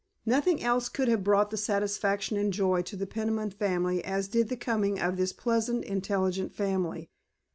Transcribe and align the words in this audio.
Nothing 0.25 0.63
else 0.63 0.89
could 0.89 1.07
have 1.09 1.23
brought 1.23 1.51
the 1.51 1.57
satisfaction 1.57 2.35
and 2.35 2.51
joy 2.51 2.81
to 2.81 2.95
the 2.95 3.05
Peniman 3.05 3.51
family 3.51 4.03
as 4.03 4.27
did 4.27 4.49
the 4.49 4.57
coming 4.57 4.97
of 4.99 5.15
this 5.15 5.31
pleasant, 5.31 5.83
intelligent 5.85 6.55
family. 6.55 7.11